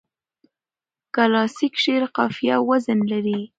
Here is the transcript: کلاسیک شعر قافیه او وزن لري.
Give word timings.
کلاسیک 1.15 1.73
شعر 1.83 2.03
قافیه 2.15 2.53
او 2.59 2.65
وزن 2.69 2.99
لري. 3.11 3.39